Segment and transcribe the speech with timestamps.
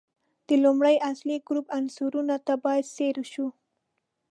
[0.47, 3.47] د لومړي اصلي ګروپ عنصرونو ته باید ځیر شو.